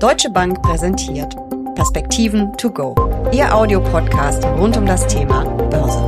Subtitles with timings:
[0.00, 1.36] Deutsche Bank präsentiert
[1.74, 2.94] Perspektiven to go.
[3.34, 6.00] Ihr Audiopodcast rund um das Thema Börse.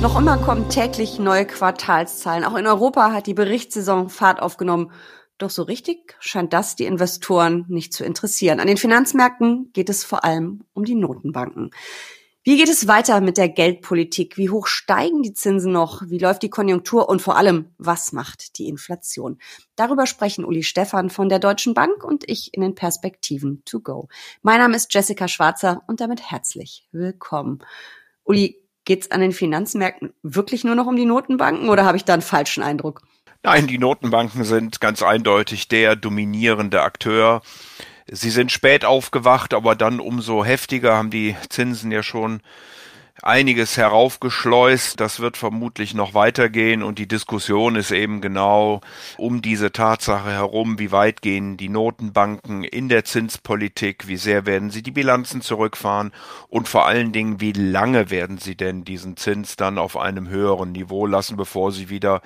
[0.00, 2.44] Noch immer kommen täglich neue Quartalszahlen.
[2.44, 4.92] Auch in Europa hat die Berichtssaison Fahrt aufgenommen.
[5.38, 8.60] Doch so richtig scheint das die Investoren nicht zu interessieren.
[8.60, 11.72] An den Finanzmärkten geht es vor allem um die Notenbanken.
[12.42, 14.38] Wie geht es weiter mit der Geldpolitik?
[14.38, 16.00] Wie hoch steigen die Zinsen noch?
[16.06, 17.10] Wie läuft die Konjunktur?
[17.10, 19.38] Und vor allem, was macht die Inflation?
[19.76, 24.08] Darüber sprechen Uli Stephan von der Deutschen Bank und ich in den Perspektiven to go.
[24.40, 27.58] Mein Name ist Jessica Schwarzer und damit herzlich willkommen.
[28.24, 32.14] Uli, geht's an den Finanzmärkten wirklich nur noch um die Notenbanken oder habe ich da
[32.14, 33.02] einen falschen Eindruck?
[33.42, 37.42] Nein, die Notenbanken sind ganz eindeutig der dominierende Akteur.
[38.12, 42.40] Sie sind spät aufgewacht, aber dann umso heftiger haben die Zinsen ja schon
[43.22, 45.00] einiges heraufgeschleust.
[45.00, 48.80] Das wird vermutlich noch weitergehen und die Diskussion ist eben genau
[49.16, 54.70] um diese Tatsache herum, wie weit gehen die Notenbanken in der Zinspolitik, wie sehr werden
[54.70, 56.12] sie die Bilanzen zurückfahren
[56.48, 60.72] und vor allen Dingen, wie lange werden sie denn diesen Zins dann auf einem höheren
[60.72, 62.22] Niveau lassen, bevor sie wieder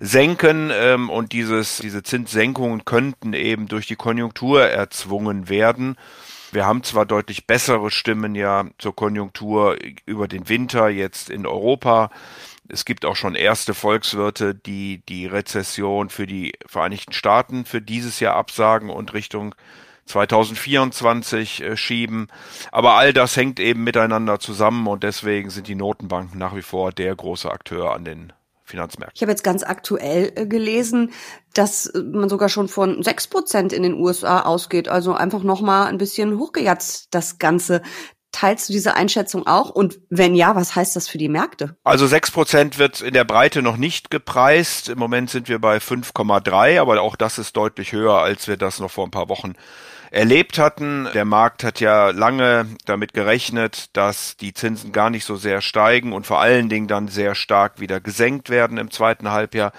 [0.00, 5.96] senken ähm, und dieses, diese Zinssenkungen könnten eben durch die Konjunktur erzwungen werden.
[6.52, 12.10] Wir haben zwar deutlich bessere Stimmen ja zur Konjunktur über den Winter jetzt in Europa.
[12.68, 18.20] Es gibt auch schon erste Volkswirte, die die Rezession für die Vereinigten Staaten für dieses
[18.20, 19.54] Jahr absagen und Richtung
[20.04, 22.28] 2024 äh, schieben.
[22.70, 26.92] Aber all das hängt eben miteinander zusammen und deswegen sind die Notenbanken nach wie vor
[26.92, 28.32] der große Akteur an den
[28.64, 29.14] Finanzmärkten.
[29.16, 31.12] Ich habe jetzt ganz aktuell äh, gelesen,
[31.54, 34.88] dass äh, man sogar schon von sechs Prozent in den USA ausgeht.
[34.88, 37.82] Also einfach noch mal ein bisschen hochgejatzt das Ganze.
[38.30, 39.68] Teilst du diese Einschätzung auch?
[39.68, 41.76] Und wenn ja, was heißt das für die Märkte?
[41.84, 44.88] Also sechs Prozent wird in der Breite noch nicht gepreist.
[44.88, 48.80] Im Moment sind wir bei 5,3, aber auch das ist deutlich höher, als wir das
[48.80, 49.52] noch vor ein paar Wochen
[50.12, 51.08] erlebt hatten.
[51.14, 56.12] Der Markt hat ja lange damit gerechnet, dass die Zinsen gar nicht so sehr steigen
[56.12, 59.72] und vor allen Dingen dann sehr stark wieder gesenkt werden im zweiten Halbjahr.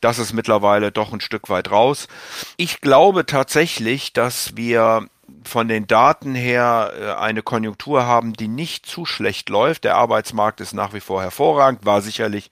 [0.00, 2.08] Das ist mittlerweile doch ein Stück weit raus.
[2.56, 5.06] Ich glaube tatsächlich, dass wir
[5.44, 9.84] von den Daten her äh, eine Konjunktur haben, die nicht zu schlecht läuft.
[9.84, 12.50] Der Arbeitsmarkt ist nach wie vor hervorragend, war sicherlich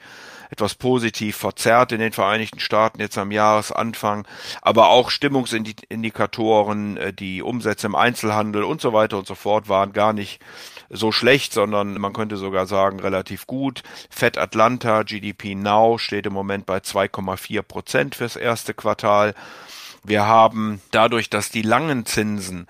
[0.52, 4.26] etwas positiv verzerrt in den Vereinigten Staaten jetzt am Jahresanfang,
[4.60, 9.94] aber auch Stimmungsindikatoren, äh, die Umsätze im Einzelhandel und so weiter und so fort waren
[9.94, 10.40] gar nicht
[10.90, 13.82] so schlecht, sondern man könnte sogar sagen relativ gut.
[14.10, 19.34] Fed Atlanta, GDP Now steht im Moment bei 2,4 Prozent fürs erste Quartal.
[20.04, 22.66] Wir haben dadurch, dass die langen Zinsen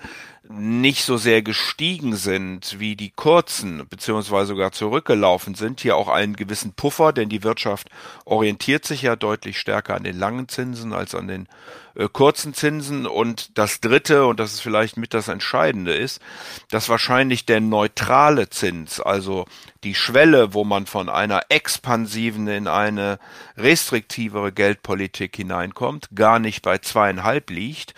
[0.48, 6.34] nicht so sehr gestiegen sind wie die kurzen, beziehungsweise sogar zurückgelaufen sind, hier auch einen
[6.34, 7.88] gewissen Puffer, denn die Wirtschaft
[8.25, 11.48] orientiert sich ja deutlich stärker an den langen Zinsen als an den
[11.94, 13.06] äh, kurzen Zinsen.
[13.06, 16.20] Und das Dritte, und das ist vielleicht mit das Entscheidende ist,
[16.70, 19.47] dass wahrscheinlich der neutrale Zins, also
[19.84, 23.20] die Schwelle, wo man von einer expansiven in eine
[23.56, 27.94] restriktivere Geldpolitik hineinkommt, gar nicht bei zweieinhalb liegt,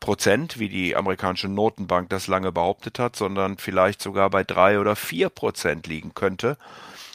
[0.00, 4.96] Prozent, wie die amerikanische Notenbank das lange behauptet hat, sondern vielleicht sogar bei drei oder
[4.96, 6.56] vier Prozent liegen könnte.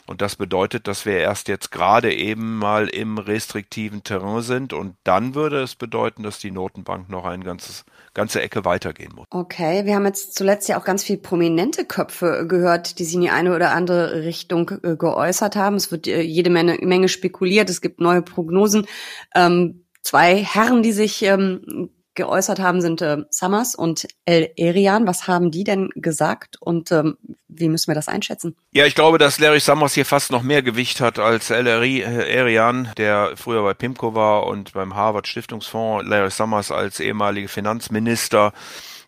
[0.06, 4.96] Und das bedeutet, dass wir erst jetzt gerade eben mal im restriktiven Terrain sind und
[5.02, 9.26] dann würde es bedeuten, dass die Notenbank noch ein ganzes ganze Ecke weitergehen muss.
[9.30, 13.22] Okay, wir haben jetzt zuletzt ja auch ganz viel prominente Köpfe gehört, die sich in
[13.22, 15.76] die eine oder andere Richtung äh, geäußert haben.
[15.76, 18.86] Es wird äh, jede Menge, Menge spekuliert, es gibt neue Prognosen.
[19.34, 25.06] Ähm, zwei Herren, die sich ähm, geäußert haben, sind äh, Summers und El Erian.
[25.06, 27.16] Was haben die denn gesagt und ähm,
[27.48, 28.56] wie müssen wir das einschätzen?
[28.72, 32.90] Ja, ich glaube, dass Larry Summers hier fast noch mehr Gewicht hat als El Erian,
[32.96, 36.08] der früher bei PIMCO war und beim Harvard Stiftungsfonds.
[36.08, 38.52] Larry Summers als ehemaliger Finanzminister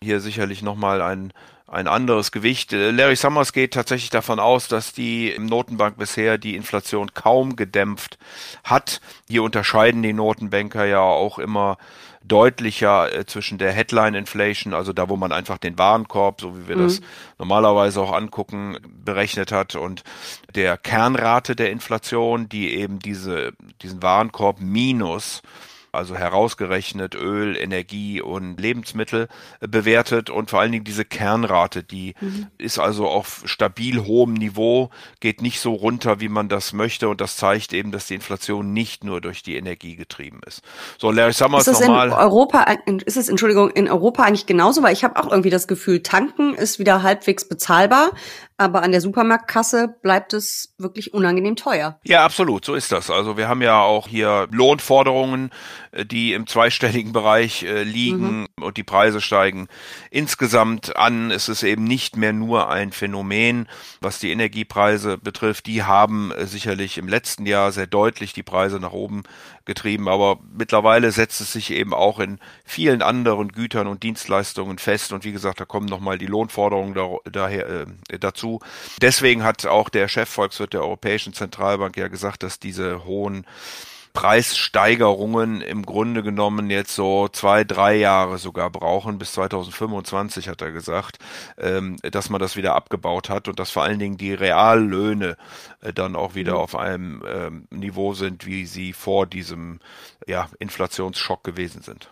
[0.01, 1.33] hier sicherlich nochmal ein
[1.67, 2.71] ein anderes Gewicht.
[2.71, 8.17] Larry Summers geht tatsächlich davon aus, dass die Notenbank bisher die Inflation kaum gedämpft
[8.63, 9.01] hat.
[9.27, 11.77] Hier unterscheiden die Notenbanker ja auch immer
[12.27, 16.67] deutlicher äh, zwischen der Headline Inflation, also da, wo man einfach den Warenkorb, so wie
[16.67, 16.83] wir mhm.
[16.83, 17.01] das
[17.37, 20.03] normalerweise auch angucken, berechnet hat und
[20.55, 25.41] der Kernrate der Inflation, die eben diese, diesen Warenkorb minus
[25.91, 29.27] also herausgerechnet Öl, Energie und Lebensmittel
[29.59, 32.47] äh, bewertet und vor allen Dingen diese Kernrate, die mhm.
[32.57, 34.89] ist also auf stabil hohem Niveau,
[35.19, 38.73] geht nicht so runter, wie man das möchte und das zeigt eben, dass die Inflation
[38.73, 40.61] nicht nur durch die Energie getrieben ist.
[40.97, 42.07] So, Larry Summers ist nochmal.
[42.07, 42.65] In Europa,
[43.05, 46.53] ist es, Entschuldigung, in Europa eigentlich genauso, weil ich habe auch irgendwie das Gefühl, tanken
[46.53, 48.11] ist wieder halbwegs bezahlbar,
[48.57, 51.99] aber an der Supermarktkasse bleibt es wirklich unangenehm teuer.
[52.03, 53.11] Ja, absolut, so ist das.
[53.11, 55.51] Also wir haben ja auch hier Lohnforderungen
[56.05, 58.63] die im zweistelligen Bereich äh, liegen mhm.
[58.63, 59.67] und die Preise steigen
[60.11, 61.31] insgesamt an.
[61.31, 63.67] Es ist eben nicht mehr nur ein Phänomen,
[64.01, 65.65] was die Energiepreise betrifft.
[65.65, 69.23] Die haben äh, sicherlich im letzten Jahr sehr deutlich die Preise nach oben
[69.65, 75.11] getrieben, aber mittlerweile setzt es sich eben auch in vielen anderen Gütern und Dienstleistungen fest
[75.11, 78.59] und wie gesagt, da kommen nochmal die Lohnforderungen da, daher äh, dazu.
[79.01, 83.45] Deswegen hat auch der Chefvolkswirt der Europäischen Zentralbank ja gesagt, dass diese hohen
[84.17, 90.71] Preissteigerungen im Grunde genommen jetzt so zwei, drei Jahre sogar brauchen, bis 2025 hat er
[90.71, 91.19] gesagt,
[91.59, 95.37] ähm, dass man das wieder abgebaut hat und dass vor allen Dingen die Reallöhne
[95.81, 96.57] äh, dann auch wieder mhm.
[96.57, 99.81] auf einem ähm, Niveau sind, wie sie vor diesem
[100.25, 102.09] ja, Inflationsschock gewesen sind.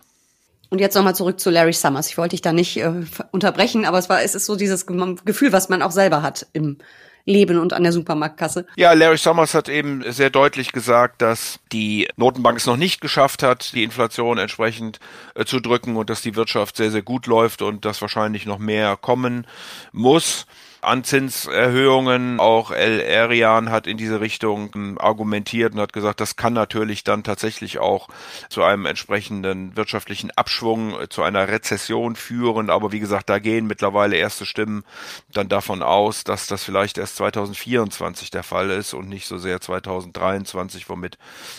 [0.70, 2.08] Und jetzt nochmal zurück zu Larry Summers.
[2.08, 5.52] Ich wollte dich da nicht äh, unterbrechen, aber es war, es ist so dieses Gefühl,
[5.52, 6.78] was man auch selber hat im
[7.26, 8.66] leben und an der Supermarktkasse.
[8.76, 13.42] Ja, Larry Summers hat eben sehr deutlich gesagt, dass die Notenbank es noch nicht geschafft
[13.42, 15.00] hat, die Inflation entsprechend
[15.34, 18.58] äh, zu drücken und dass die Wirtschaft sehr, sehr gut läuft und dass wahrscheinlich noch
[18.58, 19.46] mehr kommen
[19.92, 20.46] muss
[20.86, 22.40] an Zinserhöhungen.
[22.40, 27.04] Auch El Erian hat in diese Richtung ähm, argumentiert und hat gesagt, das kann natürlich
[27.04, 28.08] dann tatsächlich auch
[28.48, 32.70] zu einem entsprechenden wirtschaftlichen Abschwung, äh, zu einer Rezession führen.
[32.70, 34.84] Aber wie gesagt, da gehen mittlerweile erste Stimmen
[35.32, 39.60] dann davon aus, dass das vielleicht erst 2024 der Fall ist und nicht so sehr
[39.60, 41.18] 2023, womit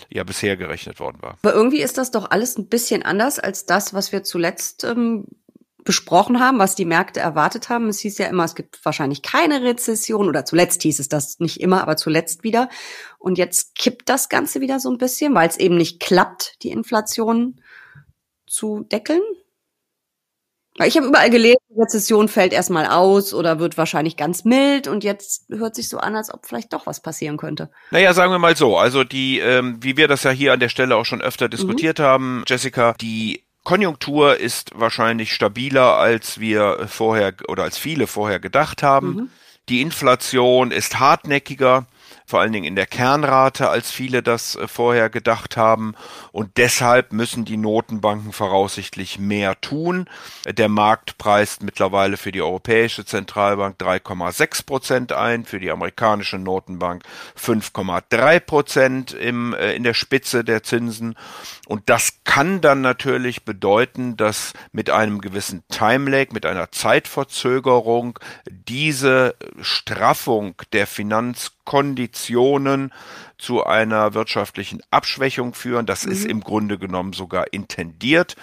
[0.09, 1.38] ja bisher gerechnet worden war.
[1.44, 5.25] Aber irgendwie ist das doch alles ein bisschen anders als das, was wir zuletzt ähm,
[5.88, 7.88] besprochen haben, was die Märkte erwartet haben.
[7.88, 11.62] Es hieß ja immer, es gibt wahrscheinlich keine Rezession oder zuletzt hieß es das nicht
[11.62, 12.68] immer, aber zuletzt wieder.
[13.18, 16.72] Und jetzt kippt das Ganze wieder so ein bisschen, weil es eben nicht klappt, die
[16.72, 17.62] Inflation
[18.45, 19.22] zu deckeln.
[20.84, 25.45] Ich habe überall gelesen, Rezession fällt erstmal aus oder wird wahrscheinlich ganz mild und jetzt
[25.50, 27.72] hört sich so an, als ob vielleicht doch was passieren könnte.
[27.92, 30.69] Naja, sagen wir mal so, also die, ähm, wie wir das ja hier an der
[30.69, 32.04] Stelle auch schon öfter diskutiert mhm.
[32.04, 38.81] haben, Jessica, die Konjunktur ist wahrscheinlich stabiler, als wir vorher oder als viele vorher gedacht
[38.81, 39.08] haben.
[39.08, 39.30] Mhm.
[39.68, 41.86] Die Inflation ist hartnäckiger
[42.27, 45.95] vor allen Dingen in der Kernrate, als viele das äh, vorher gedacht haben.
[46.33, 50.09] Und deshalb müssen die Notenbanken voraussichtlich mehr tun.
[50.45, 57.03] Der Markt preist mittlerweile für die Europäische Zentralbank 3,6 Prozent ein, für die amerikanische Notenbank
[57.41, 61.15] 5,3 Prozent im, äh, in der Spitze der Zinsen.
[61.65, 68.19] Und das kann dann natürlich bedeuten, dass mit einem gewissen Timelag, mit einer Zeitverzögerung
[68.50, 72.94] diese Straffung der Finanz Konditionen
[73.38, 75.86] zu einer wirtschaftlichen Abschwächung führen.
[75.86, 76.12] Das mhm.
[76.14, 78.38] ist im Grunde genommen sogar intendiert.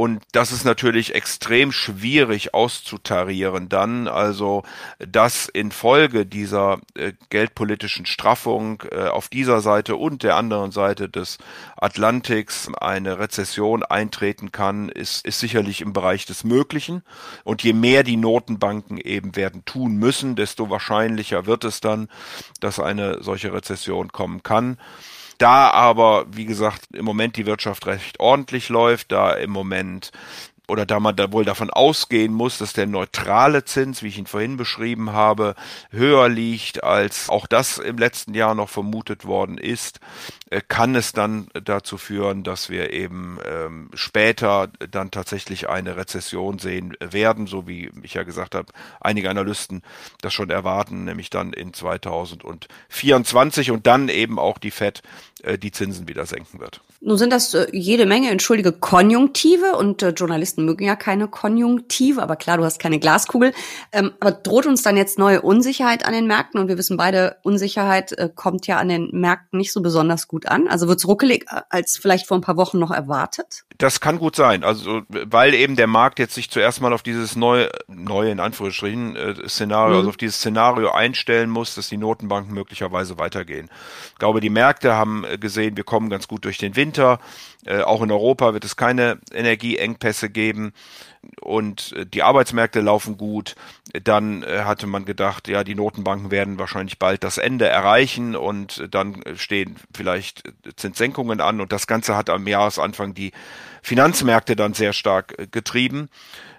[0.00, 4.08] Und das ist natürlich extrem schwierig auszutarieren dann.
[4.08, 4.62] Also,
[4.98, 11.36] dass infolge dieser äh, geldpolitischen Straffung äh, auf dieser Seite und der anderen Seite des
[11.76, 17.02] Atlantiks eine Rezession eintreten kann, ist, ist sicherlich im Bereich des Möglichen.
[17.44, 22.08] Und je mehr die Notenbanken eben werden tun müssen, desto wahrscheinlicher wird es dann,
[22.60, 24.78] dass eine solche Rezession kommen kann.
[25.40, 30.12] Da aber, wie gesagt, im Moment die Wirtschaft recht ordentlich läuft, da im Moment
[30.68, 34.26] oder da man da wohl davon ausgehen muss, dass der neutrale Zins, wie ich ihn
[34.26, 35.54] vorhin beschrieben habe,
[35.90, 39.98] höher liegt, als auch das im letzten Jahr noch vermutet worden ist,
[40.68, 46.96] kann es dann dazu führen, dass wir eben ähm, später dann tatsächlich eine Rezession sehen
[46.98, 49.82] werden, so wie ich ja gesagt habe, einige Analysten
[50.22, 55.02] das schon erwarten, nämlich dann in 2024 und dann eben auch die Fed
[55.42, 56.80] äh, die Zinsen wieder senken wird.
[57.00, 62.22] Nun sind das äh, jede Menge, entschuldige, Konjunktive und äh, Journalisten mögen ja keine Konjunktive,
[62.22, 63.52] aber klar, du hast keine Glaskugel.
[63.90, 66.60] Ähm, aber droht uns dann jetzt neue Unsicherheit an den Märkten?
[66.60, 70.39] Und wir wissen beide, Unsicherheit äh, kommt ja an den Märkten nicht so besonders gut
[70.48, 70.68] an.
[70.68, 73.64] Also wird's ruckelig äh, als vielleicht vor ein paar Wochen noch erwartet?
[73.78, 74.64] Das kann gut sein.
[74.64, 79.16] Also weil eben der Markt jetzt sich zuerst mal auf dieses neue, neue in Anführungsstrichen
[79.16, 79.98] äh, Szenario, mhm.
[79.98, 83.70] also auf dieses Szenario einstellen muss, dass die Notenbanken möglicherweise weitergehen.
[84.12, 87.20] Ich glaube, die Märkte haben äh, gesehen, wir kommen ganz gut durch den Winter.
[87.64, 90.72] Äh, auch in Europa wird es keine Energieengpässe geben
[91.40, 93.54] und äh, die Arbeitsmärkte laufen gut.
[94.04, 98.86] Dann äh, hatte man gedacht, ja, die Notenbanken werden wahrscheinlich bald das Ende erreichen und
[98.90, 100.44] dann stehen vielleicht
[100.76, 103.32] Zinssenkungen an und das Ganze hat am Jahresanfang die
[103.82, 106.08] Finanzmärkte dann sehr stark getrieben.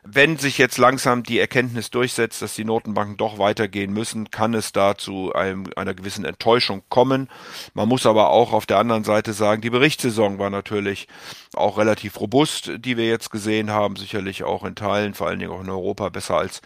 [0.03, 4.72] Wenn sich jetzt langsam die Erkenntnis durchsetzt, dass die Notenbanken doch weitergehen müssen, kann es
[4.72, 7.29] da zu einem, einer gewissen Enttäuschung kommen.
[7.75, 11.08] Man muss aber auch auf der anderen Seite sagen, die Berichtssaison war natürlich
[11.55, 15.51] auch relativ robust, die wir jetzt gesehen haben, sicherlich auch in Teilen, vor allen Dingen
[15.51, 16.62] auch in Europa, besser als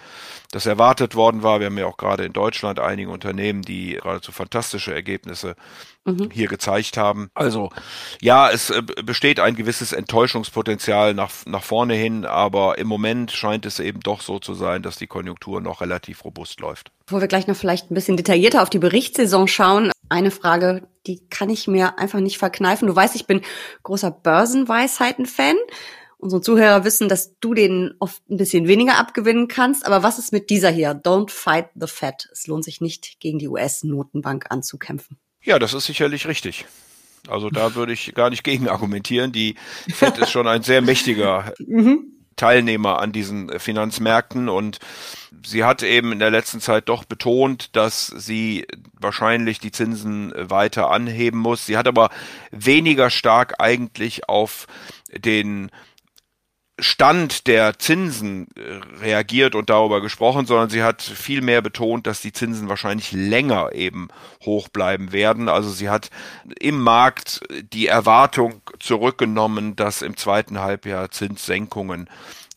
[0.52, 1.60] das erwartet worden war.
[1.60, 5.56] Wir haben ja auch gerade in Deutschland einige Unternehmen, die geradezu fantastische Ergebnisse
[6.06, 6.30] mhm.
[6.32, 7.30] hier gezeigt haben.
[7.34, 7.72] Also
[8.22, 13.66] ja, es äh, besteht ein gewisses Enttäuschungspotenzial nach, nach vorne hin, aber im Moment scheint
[13.66, 16.92] es eben doch so zu sein, dass die Konjunktur noch relativ robust läuft.
[17.06, 21.28] Bevor wir gleich noch vielleicht ein bisschen detaillierter auf die Berichtssaison schauen, eine Frage, die
[21.30, 22.88] kann ich mir einfach nicht verkneifen.
[22.88, 23.42] Du weißt, ich bin
[23.84, 25.56] großer Börsenweisheiten-Fan.
[26.18, 29.86] Unsere Zuhörer wissen, dass du denen oft ein bisschen weniger abgewinnen kannst.
[29.86, 30.92] Aber was ist mit dieser hier?
[30.92, 32.30] Don't fight the Fed.
[32.32, 35.18] Es lohnt sich nicht, gegen die US-Notenbank anzukämpfen.
[35.44, 36.66] Ja, das ist sicherlich richtig.
[37.28, 39.32] Also da würde ich gar nicht gegen argumentieren.
[39.32, 39.56] Die
[39.90, 42.15] Fed ist schon ein sehr mächtiger mhm.
[42.36, 44.80] Teilnehmer an diesen Finanzmärkten und
[45.44, 50.92] sie hat eben in der letzten Zeit doch betont, dass sie wahrscheinlich die Zinsen weiter
[50.92, 51.66] anheben muss.
[51.66, 52.10] Sie hat aber
[52.52, 54.68] weniger stark eigentlich auf
[55.12, 55.72] den
[56.78, 62.20] Stand der Zinsen äh, reagiert und darüber gesprochen, sondern sie hat viel mehr betont, dass
[62.20, 64.10] die Zinsen wahrscheinlich länger eben
[64.44, 65.48] hoch bleiben werden.
[65.48, 66.10] Also sie hat
[66.60, 67.42] im Markt
[67.72, 72.10] die Erwartung zurückgenommen, dass im zweiten Halbjahr Zinssenkungen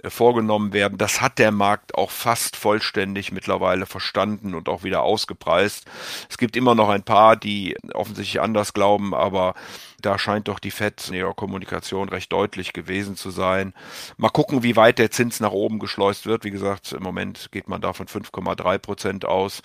[0.05, 0.99] vorgenommen werden.
[0.99, 5.87] Das hat der Markt auch fast vollständig mittlerweile verstanden und auch wieder ausgepreist.
[6.29, 9.55] Es gibt immer noch ein paar, die offensichtlich anders glauben, aber
[10.01, 13.75] da scheint doch die FED in ihrer Kommunikation recht deutlich gewesen zu sein.
[14.17, 16.45] Mal gucken, wie weit der Zins nach oben geschleust wird.
[16.45, 19.63] Wie gesagt, im Moment geht man da von 5,3 Prozent aus.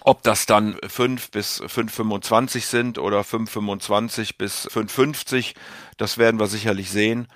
[0.00, 5.54] Ob das dann 5 bis 5,25 sind oder 5,25 bis 5,50,
[5.96, 7.28] das werden wir sicherlich sehen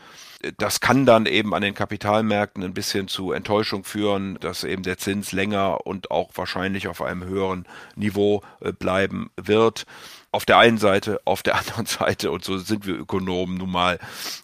[0.56, 4.96] das kann dann eben an den Kapitalmärkten ein bisschen zu Enttäuschung führen, dass eben der
[4.96, 9.84] Zins länger und auch wahrscheinlich auf einem höheren Niveau äh, bleiben wird.
[10.32, 13.98] Auf der einen Seite, auf der anderen Seite, und so sind wir Ökonomen nun mal,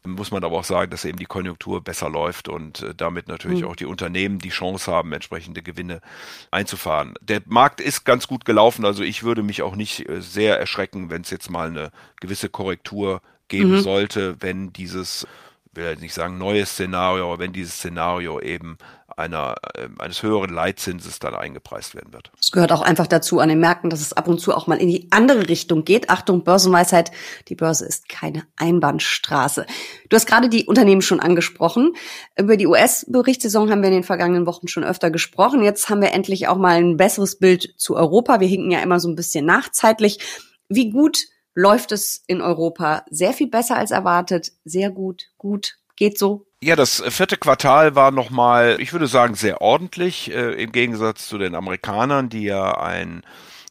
[0.04, 3.62] muss man aber auch sagen, dass eben die Konjunktur besser läuft und äh, damit natürlich
[3.62, 3.68] mhm.
[3.68, 6.02] auch die Unternehmen die Chance haben, entsprechende Gewinne
[6.50, 7.14] einzufahren.
[7.22, 11.08] Der Markt ist ganz gut gelaufen, also ich würde mich auch nicht äh, sehr erschrecken,
[11.08, 13.80] wenn es jetzt mal eine gewisse Korrektur geben mhm.
[13.80, 15.26] sollte, wenn dieses
[15.76, 18.78] will jetzt nicht sagen neues Szenario, aber wenn dieses Szenario eben
[19.16, 22.30] einer, äh, eines höheren Leitzinses dann eingepreist werden wird.
[22.38, 24.78] Es gehört auch einfach dazu an den Märkten, dass es ab und zu auch mal
[24.78, 26.10] in die andere Richtung geht.
[26.10, 27.10] Achtung, Börsenweisheit,
[27.48, 29.66] die Börse ist keine Einbahnstraße.
[30.10, 31.94] Du hast gerade die Unternehmen schon angesprochen.
[32.38, 35.62] Über die US-Berichtssaison haben wir in den vergangenen Wochen schon öfter gesprochen.
[35.62, 38.40] Jetzt haben wir endlich auch mal ein besseres Bild zu Europa.
[38.40, 40.18] Wir hinken ja immer so ein bisschen nachzeitlich.
[40.68, 41.18] Wie gut
[41.56, 46.46] läuft es in Europa sehr viel besser als erwartet, sehr gut, gut, geht so.
[46.62, 51.38] Ja, das vierte Quartal war nochmal, ich würde sagen, sehr ordentlich, äh, im Gegensatz zu
[51.38, 53.22] den Amerikanern, die ja ein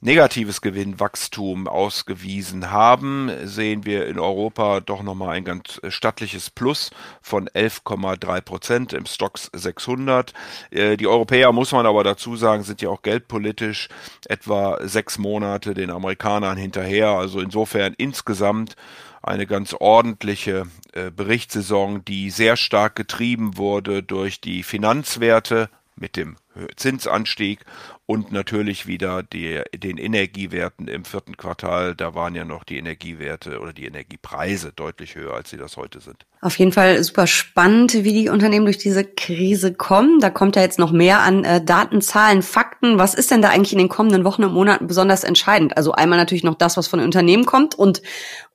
[0.06, 6.92] negatives Gewinnwachstum ausgewiesen haben, sehen wir in Europa doch nochmal ein ganz stattliches Plus
[7.24, 10.34] von 11,3 Prozent im Stocks 600.
[10.70, 13.90] Äh, die Europäer, muss man aber dazu sagen, sind ja auch geldpolitisch
[14.28, 17.10] etwa sechs Monate den Amerikanern hinterher.
[17.10, 18.76] Also insofern insgesamt
[19.24, 26.36] eine ganz ordentliche äh, Berichtssaison, die sehr stark getrieben wurde durch die Finanzwerte mit dem
[26.76, 27.62] Zinsanstieg
[28.06, 31.96] und natürlich wieder die, den Energiewerten im vierten Quartal.
[31.96, 36.00] Da waren ja noch die Energiewerte oder die Energiepreise deutlich höher, als sie das heute
[36.00, 36.26] sind.
[36.42, 40.20] Auf jeden Fall super spannend, wie die Unternehmen durch diese Krise kommen.
[40.20, 43.00] Da kommt ja jetzt noch mehr an äh, Daten, Zahlen, Fakten.
[43.00, 45.75] Was ist denn da eigentlich in den kommenden Wochen und Monaten besonders entscheidend?
[45.77, 48.01] Also einmal natürlich noch das, was von den Unternehmen kommt und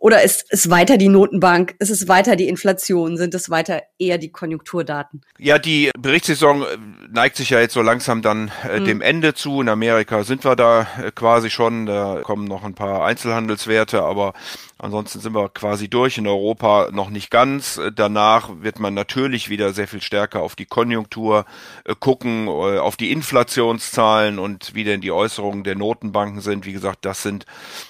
[0.00, 1.74] oder ist es weiter die Notenbank?
[1.78, 3.18] Ist es weiter die Inflation?
[3.18, 5.20] Sind es weiter eher die Konjunkturdaten?
[5.38, 6.64] Ja, die Berichtssaison
[7.12, 8.84] neigt sich ja jetzt so langsam dann äh, hm.
[8.86, 9.60] dem Ende zu.
[9.60, 11.84] In Amerika sind wir da äh, quasi schon.
[11.84, 14.32] Da kommen noch ein paar Einzelhandelswerte, aber
[14.78, 16.16] ansonsten sind wir quasi durch.
[16.16, 17.69] In Europa noch nicht ganz.
[17.78, 21.44] Äh, danach wird man natürlich wieder sehr viel stärker auf die Konjunktur
[21.84, 26.66] äh, gucken, äh, auf die Inflationszahlen und wie denn die Äußerungen der Notenbanken sind.
[26.66, 27.46] Wie gesagt, das sind,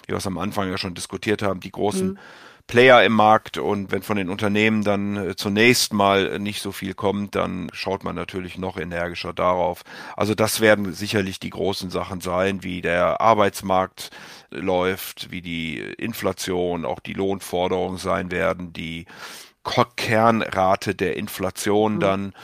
[0.06, 2.18] wie wir es am Anfang ja schon diskutiert haben, die großen mhm
[2.70, 7.34] Player im Markt und wenn von den Unternehmen dann zunächst mal nicht so viel kommt,
[7.34, 9.82] dann schaut man natürlich noch energischer darauf.
[10.16, 14.10] Also das werden sicherlich die großen Sachen sein, wie der Arbeitsmarkt
[14.50, 19.06] läuft, wie die Inflation, auch die Lohnforderungen sein werden, die
[19.62, 22.00] Kernrate der Inflation mhm.
[22.00, 22.35] dann,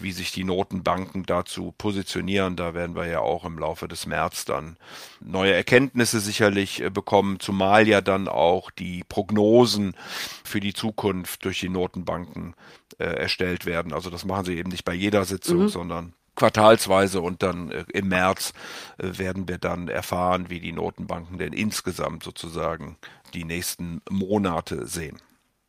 [0.00, 2.56] wie sich die Notenbanken dazu positionieren.
[2.56, 4.76] Da werden wir ja auch im Laufe des März dann
[5.20, 9.96] neue Erkenntnisse sicherlich äh, bekommen, zumal ja dann auch die Prognosen
[10.44, 12.54] für die Zukunft durch die Notenbanken
[12.98, 13.92] äh, erstellt werden.
[13.92, 15.68] Also das machen sie eben nicht bei jeder Sitzung, mhm.
[15.68, 18.52] sondern quartalsweise und dann äh, im März
[18.98, 22.98] äh, werden wir dann erfahren, wie die Notenbanken denn insgesamt sozusagen
[23.32, 25.18] die nächsten Monate sehen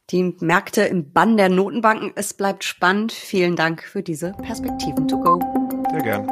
[0.09, 2.11] die Märkte im Bann der Notenbanken.
[2.15, 3.11] Es bleibt spannend.
[3.11, 5.39] Vielen Dank für diese Perspektiven to go.
[5.91, 6.27] Sehr gern.